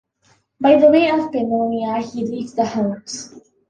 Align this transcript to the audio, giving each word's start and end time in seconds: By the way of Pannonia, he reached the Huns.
By 0.59 0.79
the 0.79 0.87
way 0.89 1.11
of 1.11 1.31
Pannonia, 1.31 1.99
he 2.01 2.25
reached 2.25 2.55
the 2.55 2.65
Huns. 2.65 3.39